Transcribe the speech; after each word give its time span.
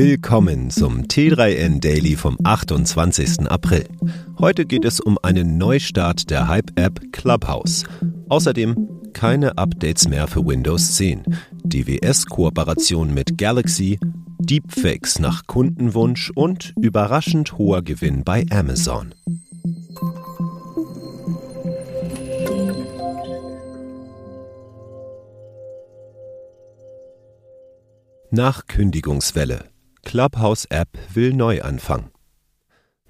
Willkommen 0.00 0.70
zum 0.70 1.08
T3N 1.08 1.80
Daily 1.80 2.14
vom 2.14 2.38
28. 2.44 3.50
April. 3.50 3.88
Heute 4.38 4.64
geht 4.64 4.84
es 4.84 5.00
um 5.00 5.18
einen 5.24 5.58
Neustart 5.58 6.30
der 6.30 6.46
Hype-App 6.46 7.12
Clubhouse. 7.12 7.82
Außerdem 8.28 9.10
keine 9.12 9.58
Updates 9.58 10.06
mehr 10.08 10.28
für 10.28 10.46
Windows 10.46 10.94
10, 10.94 11.24
DWS-Kooperation 11.64 13.12
mit 13.12 13.38
Galaxy, 13.38 13.98
Deepfakes 14.38 15.18
nach 15.18 15.48
Kundenwunsch 15.48 16.30
und 16.32 16.74
überraschend 16.80 17.58
hoher 17.58 17.82
Gewinn 17.82 18.22
bei 18.22 18.46
Amazon. 18.50 19.16
Nach 28.30 28.64
Kündigungswelle. 28.68 29.64
Clubhouse-App 30.08 30.88
will 31.12 31.34
Neuanfang. 31.34 32.10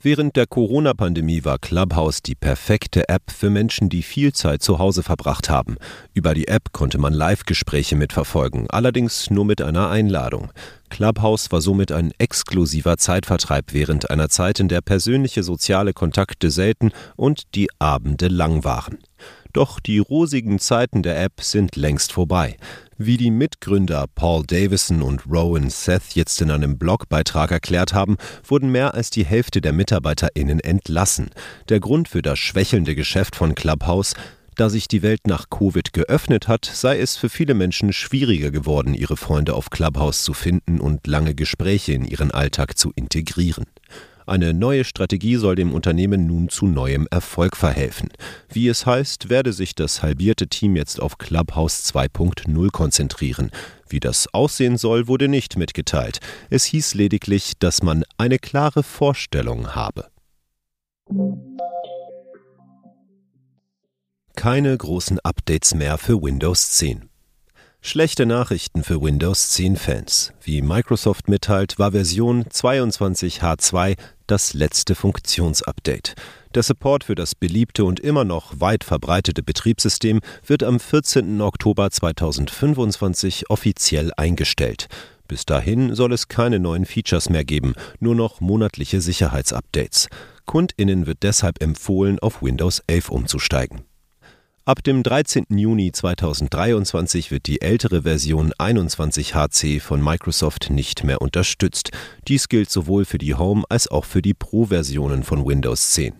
Während 0.02 0.34
der 0.34 0.48
Corona-Pandemie 0.48 1.44
war 1.44 1.60
Clubhouse 1.60 2.22
die 2.22 2.34
perfekte 2.34 3.08
App 3.08 3.30
für 3.30 3.50
Menschen, 3.50 3.88
die 3.88 4.02
viel 4.02 4.32
Zeit 4.32 4.64
zu 4.64 4.80
Hause 4.80 5.04
verbracht 5.04 5.48
haben. 5.48 5.76
Über 6.12 6.34
die 6.34 6.48
App 6.48 6.72
konnte 6.72 6.98
man 6.98 7.12
Live-Gespräche 7.12 7.94
mitverfolgen, 7.94 8.68
allerdings 8.68 9.30
nur 9.30 9.44
mit 9.44 9.62
einer 9.62 9.90
Einladung. 9.90 10.50
Clubhouse 10.88 11.52
war 11.52 11.60
somit 11.60 11.92
ein 11.92 12.10
exklusiver 12.18 12.96
Zeitvertreib 12.96 13.72
während 13.72 14.10
einer 14.10 14.28
Zeit, 14.28 14.58
in 14.58 14.66
der 14.66 14.80
persönliche 14.80 15.44
soziale 15.44 15.92
Kontakte 15.92 16.50
selten 16.50 16.90
und 17.14 17.54
die 17.54 17.68
Abende 17.78 18.26
lang 18.26 18.64
waren. 18.64 18.98
Doch 19.58 19.80
die 19.80 19.98
rosigen 19.98 20.60
Zeiten 20.60 21.02
der 21.02 21.20
App 21.20 21.40
sind 21.40 21.74
längst 21.74 22.12
vorbei. 22.12 22.56
Wie 22.96 23.16
die 23.16 23.32
Mitgründer 23.32 24.04
Paul 24.14 24.44
Davison 24.46 25.02
und 25.02 25.26
Rowan 25.26 25.68
Seth 25.68 26.14
jetzt 26.14 26.40
in 26.40 26.52
einem 26.52 26.78
Blogbeitrag 26.78 27.50
erklärt 27.50 27.92
haben, 27.92 28.18
wurden 28.44 28.70
mehr 28.70 28.94
als 28.94 29.10
die 29.10 29.24
Hälfte 29.24 29.60
der 29.60 29.72
MitarbeiterInnen 29.72 30.60
entlassen. 30.60 31.30
Der 31.70 31.80
Grund 31.80 32.06
für 32.06 32.22
das 32.22 32.38
schwächelnde 32.38 32.94
Geschäft 32.94 33.34
von 33.34 33.56
Clubhouse 33.56 34.14
da 34.54 34.70
sich 34.70 34.86
die 34.86 35.02
Welt 35.02 35.26
nach 35.26 35.50
Covid 35.50 35.92
geöffnet 35.92 36.46
hat, 36.48 36.64
sei 36.64 36.98
es 36.98 37.16
für 37.16 37.28
viele 37.28 37.54
Menschen 37.54 37.92
schwieriger 37.92 38.50
geworden, 38.50 38.92
ihre 38.94 39.16
Freunde 39.16 39.54
auf 39.54 39.70
Clubhouse 39.70 40.22
zu 40.24 40.34
finden 40.34 40.80
und 40.80 41.06
lange 41.06 41.34
Gespräche 41.34 41.92
in 41.92 42.04
ihren 42.04 42.32
Alltag 42.32 42.76
zu 42.76 42.92
integrieren. 42.94 43.66
Eine 44.28 44.52
neue 44.52 44.84
Strategie 44.84 45.36
soll 45.36 45.54
dem 45.54 45.72
Unternehmen 45.72 46.26
nun 46.26 46.50
zu 46.50 46.66
neuem 46.66 47.08
Erfolg 47.10 47.56
verhelfen. 47.56 48.10
Wie 48.52 48.68
es 48.68 48.84
heißt, 48.84 49.30
werde 49.30 49.54
sich 49.54 49.74
das 49.74 50.02
halbierte 50.02 50.48
Team 50.48 50.76
jetzt 50.76 51.00
auf 51.00 51.16
Clubhouse 51.16 51.90
2.0 51.94 52.70
konzentrieren. 52.70 53.50
Wie 53.88 54.00
das 54.00 54.28
aussehen 54.34 54.76
soll, 54.76 55.08
wurde 55.08 55.28
nicht 55.28 55.56
mitgeteilt. 55.56 56.18
Es 56.50 56.66
hieß 56.66 56.92
lediglich, 56.92 57.54
dass 57.58 57.82
man 57.82 58.04
eine 58.18 58.38
klare 58.38 58.82
Vorstellung 58.82 59.74
habe. 59.74 60.08
Keine 64.36 64.76
großen 64.76 65.20
Updates 65.20 65.74
mehr 65.74 65.96
für 65.96 66.20
Windows 66.20 66.72
10. 66.72 67.07
Schlechte 67.90 68.26
Nachrichten 68.26 68.84
für 68.84 69.00
Windows 69.00 69.48
10 69.52 69.76
Fans. 69.76 70.34
Wie 70.42 70.60
Microsoft 70.60 71.26
mitteilt, 71.28 71.78
war 71.78 71.92
Version 71.92 72.44
22H2 72.44 73.96
das 74.26 74.52
letzte 74.52 74.94
Funktionsupdate. 74.94 76.14
Der 76.54 76.62
Support 76.62 77.04
für 77.04 77.14
das 77.14 77.34
beliebte 77.34 77.86
und 77.86 77.98
immer 77.98 78.24
noch 78.24 78.60
weit 78.60 78.84
verbreitete 78.84 79.42
Betriebssystem 79.42 80.20
wird 80.44 80.64
am 80.64 80.80
14. 80.80 81.40
Oktober 81.40 81.90
2025 81.90 83.48
offiziell 83.48 84.12
eingestellt. 84.18 84.88
Bis 85.26 85.46
dahin 85.46 85.94
soll 85.94 86.12
es 86.12 86.28
keine 86.28 86.58
neuen 86.58 86.84
Features 86.84 87.30
mehr 87.30 87.46
geben, 87.46 87.72
nur 88.00 88.14
noch 88.14 88.42
monatliche 88.42 89.00
Sicherheitsupdates. 89.00 90.08
Kundinnen 90.44 91.06
wird 91.06 91.22
deshalb 91.22 91.62
empfohlen, 91.62 92.18
auf 92.18 92.42
Windows 92.42 92.82
11 92.86 93.08
umzusteigen. 93.08 93.84
Ab 94.68 94.84
dem 94.84 95.02
13. 95.02 95.46
Juni 95.48 95.92
2023 95.92 97.30
wird 97.30 97.46
die 97.46 97.62
ältere 97.62 98.02
Version 98.02 98.52
21HC 98.52 99.80
von 99.80 100.04
Microsoft 100.04 100.68
nicht 100.68 101.04
mehr 101.04 101.22
unterstützt. 101.22 101.90
Dies 102.28 102.50
gilt 102.50 102.68
sowohl 102.68 103.06
für 103.06 103.16
die 103.16 103.34
Home- 103.34 103.64
als 103.70 103.88
auch 103.88 104.04
für 104.04 104.20
die 104.20 104.34
Pro-Versionen 104.34 105.22
von 105.22 105.46
Windows 105.46 105.92
10. 105.92 106.16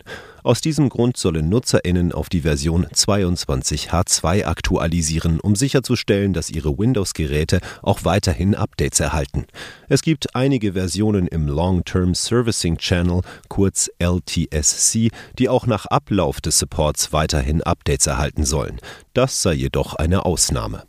Aus 0.48 0.62
diesem 0.62 0.88
Grund 0.88 1.18
sollen 1.18 1.50
NutzerInnen 1.50 2.10
auf 2.12 2.30
die 2.30 2.40
Version 2.40 2.86
22H2 2.86 4.46
aktualisieren, 4.46 5.40
um 5.40 5.54
sicherzustellen, 5.54 6.32
dass 6.32 6.48
ihre 6.48 6.78
Windows-Geräte 6.78 7.60
auch 7.82 8.06
weiterhin 8.06 8.54
Updates 8.54 8.98
erhalten. 8.98 9.44
Es 9.90 10.00
gibt 10.00 10.34
einige 10.34 10.72
Versionen 10.72 11.26
im 11.26 11.48
Long-Term 11.48 12.14
Servicing 12.14 12.78
Channel, 12.78 13.20
kurz 13.50 13.90
LTSC, 13.98 15.10
die 15.38 15.50
auch 15.50 15.66
nach 15.66 15.84
Ablauf 15.84 16.40
des 16.40 16.58
Supports 16.58 17.12
weiterhin 17.12 17.62
Updates 17.62 18.06
erhalten 18.06 18.46
sollen. 18.46 18.80
Das 19.12 19.42
sei 19.42 19.52
jedoch 19.52 19.96
eine 19.96 20.24
Ausnahme. 20.24 20.84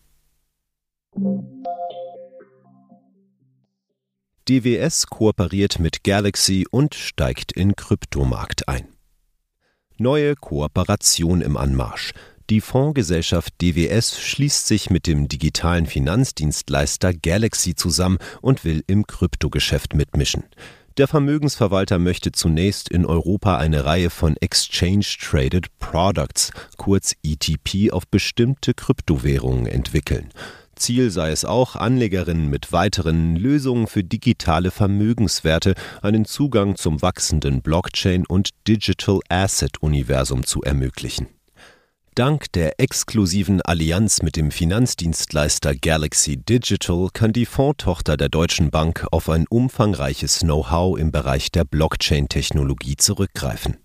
DWS 4.47 5.07
kooperiert 5.07 5.79
mit 5.79 6.05
Galaxy 6.05 6.65
und 6.71 6.95
steigt 6.95 7.51
in 7.51 7.75
Kryptomarkt 7.75 8.69
ein. 8.69 8.87
Neue 10.01 10.35
Kooperation 10.35 11.41
im 11.41 11.57
Anmarsch. 11.57 12.13
Die 12.49 12.61
Fondsgesellschaft 12.61 13.53
DWS 13.61 14.17
schließt 14.21 14.65
sich 14.65 14.89
mit 14.89 15.07
dem 15.07 15.27
digitalen 15.27 15.87
Finanzdienstleister 15.87 17.13
Galaxy 17.13 17.75
zusammen 17.75 18.17
und 18.41 18.63
will 18.63 18.81
im 18.87 19.05
Kryptogeschäft 19.05 19.95
mitmischen. 19.95 20.45
Der 20.95 21.09
Vermögensverwalter 21.09 21.99
möchte 21.99 22.31
zunächst 22.31 22.87
in 22.87 23.05
Europa 23.05 23.57
eine 23.57 23.83
Reihe 23.83 24.09
von 24.09 24.37
Exchange 24.37 25.05
Traded 25.19 25.67
Products, 25.79 26.51
kurz 26.77 27.13
ETP, 27.21 27.91
auf 27.91 28.07
bestimmte 28.07 28.73
Kryptowährungen 28.73 29.65
entwickeln. 29.65 30.29
Ziel 30.79 31.11
sei 31.11 31.31
es 31.31 31.45
auch, 31.45 31.75
Anlegerinnen 31.75 32.49
mit 32.49 32.71
weiteren 32.71 33.35
Lösungen 33.35 33.87
für 33.87 34.03
digitale 34.03 34.71
Vermögenswerte 34.71 35.75
einen 36.01 36.25
Zugang 36.25 36.75
zum 36.75 37.01
wachsenden 37.01 37.61
Blockchain- 37.61 38.25
und 38.25 38.49
Digital 38.67 39.19
Asset-Universum 39.29 40.45
zu 40.45 40.61
ermöglichen. 40.63 41.27
Dank 42.15 42.51
der 42.51 42.79
exklusiven 42.79 43.61
Allianz 43.61 44.21
mit 44.21 44.35
dem 44.35 44.51
Finanzdienstleister 44.51 45.73
Galaxy 45.75 46.35
Digital 46.35 47.07
kann 47.13 47.31
die 47.31 47.45
Fondtochter 47.45 48.17
der 48.17 48.27
Deutschen 48.27 48.71
Bank 48.71 49.05
auf 49.11 49.29
ein 49.29 49.45
umfangreiches 49.47 50.39
Know-how 50.39 50.99
im 50.99 51.11
Bereich 51.11 51.51
der 51.51 51.63
Blockchain-Technologie 51.63 52.97
zurückgreifen. 52.97 53.77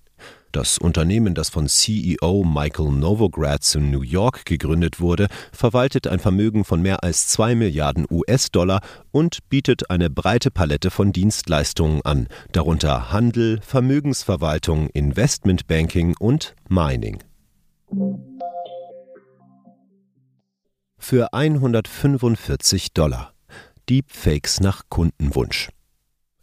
Das 0.54 0.78
Unternehmen, 0.78 1.34
das 1.34 1.48
von 1.48 1.66
CEO 1.66 2.44
Michael 2.44 2.92
Novogratz 2.92 3.74
in 3.74 3.90
New 3.90 4.02
York 4.02 4.44
gegründet 4.44 5.00
wurde, 5.00 5.26
verwaltet 5.50 6.06
ein 6.06 6.20
Vermögen 6.20 6.64
von 6.64 6.80
mehr 6.80 7.02
als 7.02 7.26
2 7.26 7.56
Milliarden 7.56 8.06
US-Dollar 8.08 8.80
und 9.10 9.40
bietet 9.48 9.90
eine 9.90 10.10
breite 10.10 10.52
Palette 10.52 10.92
von 10.92 11.10
Dienstleistungen 11.10 12.02
an, 12.04 12.28
darunter 12.52 13.10
Handel, 13.10 13.60
Vermögensverwaltung, 13.62 14.90
Investmentbanking 14.90 16.14
und 16.20 16.54
Mining. 16.68 17.18
Für 20.96 21.32
145 21.32 22.92
Dollar. 22.92 23.32
Deepfakes 23.90 24.60
nach 24.60 24.82
Kundenwunsch. 24.88 25.70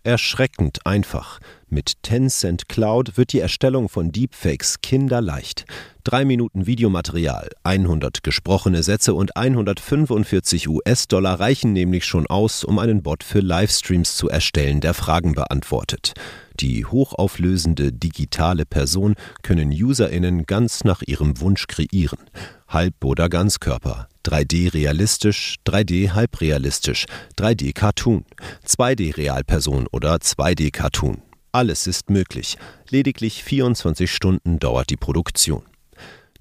Erschreckend 0.04 0.86
einfach. 0.86 1.40
Mit 1.74 2.04
Tencent 2.04 2.68
Cloud 2.68 3.16
wird 3.16 3.32
die 3.32 3.40
Erstellung 3.40 3.88
von 3.88 4.12
Deepfakes 4.12 4.82
kinderleicht. 4.82 5.64
Drei 6.04 6.26
Minuten 6.26 6.68
Videomaterial, 6.68 7.48
100 7.64 8.24
gesprochene 8.24 8.84
Sätze 8.84 9.14
und 9.14 9.38
145 9.38 10.68
US-Dollar 10.68 11.40
reichen 11.40 11.72
nämlich 11.72 12.04
schon 12.04 12.28
aus, 12.28 12.66
um 12.66 12.78
einen 12.78 13.04
Bot 13.04 13.24
für 13.24 13.40
Livestreams 13.40 14.18
zu 14.18 14.28
erstellen, 14.28 14.81
der 14.81 14.94
Fragen 14.94 15.31
beantwortet. 15.31 16.12
Die 16.60 16.86
hochauflösende 16.86 17.94
digitale 17.94 18.66
Person 18.66 19.16
können 19.42 19.72
UserInnen 19.72 20.45
ganz 20.45 20.84
nach 20.84 21.01
ihrem 21.01 21.40
Wunsch 21.40 21.68
kreieren. 21.68 22.19
Halb- 22.68 23.06
oder 23.06 23.30
Ganzkörper, 23.30 24.10
3D 24.25 24.74
realistisch, 24.74 25.56
3D 25.66 26.12
halbrealistisch, 26.12 27.06
3D 27.38 27.72
Cartoon, 27.74 28.25
2D 28.68 29.16
Realperson 29.16 29.88
oder 29.90 30.16
2D 30.16 30.72
Cartoon. 30.72 31.22
Alles 31.53 31.86
ist 31.86 32.09
möglich. 32.09 32.57
Lediglich 32.89 33.44
24 33.44 34.09
Stunden 34.09 34.57
dauert 34.59 34.89
die 34.89 34.95
Produktion. 34.95 35.63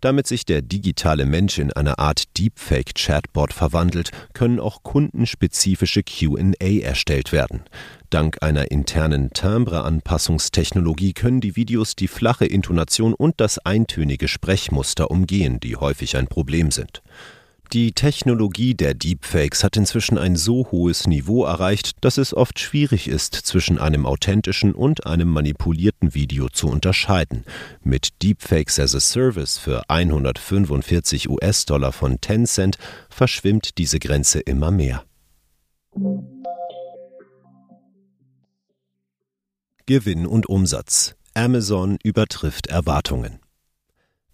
Damit 0.01 0.27
sich 0.27 0.47
der 0.47 0.63
digitale 0.63 1.27
Mensch 1.27 1.59
in 1.59 1.73
eine 1.73 1.99
Art 1.99 2.39
Deepfake-Chatbot 2.39 3.53
verwandelt, 3.53 4.13
können 4.33 4.61
auch 4.61 4.83
kundenspezifische 4.83 6.03
QA 6.03 6.81
erstellt 6.81 7.33
werden. 7.33 7.65
Dank 8.09 8.39
einer 8.41 8.71
internen 8.71 9.31
Timbre-Anpassungstechnologie 9.31 11.13
können 11.13 11.41
die 11.41 11.57
Videos 11.57 11.97
die 11.97 12.09
flache 12.09 12.47
Intonation 12.47 13.13
und 13.13 13.41
das 13.41 13.59
eintönige 13.59 14.29
Sprechmuster 14.29 15.11
umgehen, 15.11 15.61
die 15.61 15.77
häufig 15.77 16.17
ein 16.17 16.29
Problem 16.29 16.71
sind. 16.71 17.03
Die 17.73 17.93
Technologie 17.93 18.75
der 18.75 18.95
Deepfakes 18.95 19.63
hat 19.63 19.77
inzwischen 19.77 20.19
ein 20.19 20.35
so 20.35 20.67
hohes 20.73 21.07
Niveau 21.07 21.45
erreicht, 21.45 21.93
dass 22.01 22.19
es 22.19 22.35
oft 22.35 22.59
schwierig 22.59 23.07
ist, 23.07 23.33
zwischen 23.37 23.79
einem 23.79 24.07
authentischen 24.07 24.75
und 24.75 25.07
einem 25.07 25.29
manipulierten 25.29 26.13
Video 26.13 26.49
zu 26.49 26.67
unterscheiden. 26.67 27.45
Mit 27.85 28.23
Deepfakes 28.23 28.81
as 28.81 28.97
a 28.97 29.01
Service 29.01 29.57
für 29.57 29.89
145 29.89 31.31
US-Dollar 31.31 31.93
von 31.93 32.21
Tencent 32.21 32.77
verschwimmt 33.09 33.79
diese 33.79 34.01
Grenze 34.01 34.41
immer 34.41 34.73
mehr. 34.73 35.05
Gewinn 39.87 40.27
und 40.27 40.49
Umsatz. 40.49 41.15
Amazon 41.35 41.99
übertrifft 42.03 42.67
Erwartungen. 42.67 43.39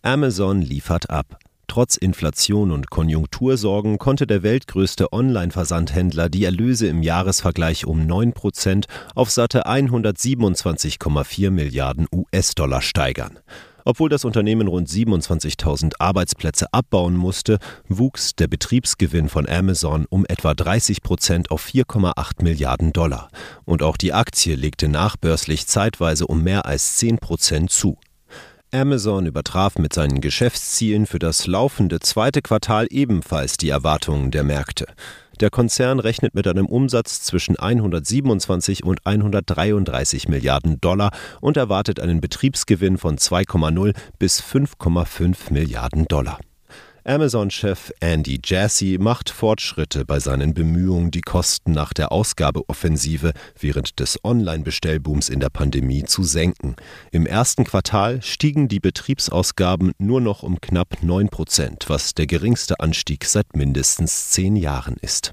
Amazon 0.00 0.62
liefert 0.62 1.11
ab. 1.11 1.39
Trotz 1.69 1.97
Inflation 1.97 2.71
und 2.71 2.91
Konjunktursorgen 2.91 3.99
konnte 3.99 4.27
der 4.27 4.43
weltgrößte 4.43 5.13
Online-Versandhändler 5.13 6.29
die 6.29 6.45
Erlöse 6.45 6.87
im 6.87 7.03
Jahresvergleich 7.03 7.87
um 7.87 8.07
9 8.07 8.33
Prozent 8.33 8.87
auf 9.15 9.31
satte 9.31 9.67
127,4 9.67 11.51
Milliarden 11.51 12.07
US-Dollar 12.13 12.83
steigern. 12.83 13.39
Obwohl 13.89 14.09
das 14.09 14.25
Unternehmen 14.25 14.67
rund 14.67 14.89
27.000 14.89 15.95
Arbeitsplätze 16.01 16.67
abbauen 16.73 17.15
musste, 17.15 17.61
wuchs 17.89 18.35
der 18.35 18.49
Betriebsgewinn 18.49 19.29
von 19.29 19.49
Amazon 19.49 20.07
um 20.11 20.27
etwa 20.27 20.55
30 20.55 21.03
Prozent 21.03 21.53
auf 21.53 21.65
4,8 21.65 22.43
Milliarden 22.43 22.93
Dollar. 22.93 23.29
Und 23.65 23.85
auch 23.85 23.97
die 23.97 24.13
Aktie 24.13 24.57
legte 24.57 24.89
nachbörslich 24.89 25.69
zeitweise 25.69 26.27
um 26.27 26.43
mehr 26.43 26.67
als 26.67 26.97
10 26.97 27.19
Prozent 27.19 27.71
zu. 27.71 27.97
Amazon 28.73 29.27
übertraf 29.27 29.79
mit 29.79 29.93
seinen 29.93 30.21
Geschäftszielen 30.21 31.07
für 31.07 31.19
das 31.19 31.47
laufende 31.47 32.01
zweite 32.01 32.43
Quartal 32.43 32.87
ebenfalls 32.91 33.57
die 33.57 33.69
Erwartungen 33.69 34.31
der 34.31 34.45
Märkte. 34.45 34.87
Der 35.41 35.51
Konzern 35.51 36.01
rechnet 36.01 36.35
mit 36.35 36.47
einem 36.49 36.67
Umsatz 36.67 37.23
zwischen 37.23 37.59
127 37.59 38.85
und 38.85 39.05
133 39.05 40.29
Milliarden 40.29 40.81
Dollar 40.81 41.11
und 41.41 41.57
erwartet 41.57 42.01
einen 42.01 42.21
Betriebsgewinn 42.21 42.97
von 42.97 43.19
2,0 43.19 43.95
bis 44.19 44.43
5,5 44.43 45.53
Milliarden 45.53 46.07
Dollar. 46.07 46.39
Amazon-Chef 47.06 47.93
Andy 48.00 48.41
Jassy 48.44 48.99
macht 49.00 49.31
Fortschritte 49.31 50.05
bei 50.05 50.19
seinen 50.19 50.55
Bemühungen, 50.55 51.12
die 51.12 51.20
Kosten 51.20 51.70
nach 51.70 51.93
der 51.93 52.11
Ausgabeoffensive 52.11 53.32
während 53.58 54.00
des 54.00 54.19
Online-Bestellbooms 54.25 55.29
in 55.29 55.38
der 55.38 55.50
Pandemie 55.50 56.03
zu 56.03 56.25
senken. 56.25 56.75
Im 57.12 57.25
ersten 57.25 57.62
Quartal 57.62 58.23
stiegen 58.23 58.67
die 58.67 58.81
Betriebsausgaben 58.81 59.93
nur 59.99 60.20
noch 60.20 60.43
um 60.43 60.61
knapp 60.61 61.03
9 61.03 61.29
Prozent, 61.29 61.85
was 61.88 62.14
der 62.14 62.26
geringste 62.26 62.81
Anstieg 62.81 63.25
seit 63.25 63.55
mindestens 63.55 64.31
zehn 64.31 64.56
Jahren 64.56 64.97
ist. 65.00 65.32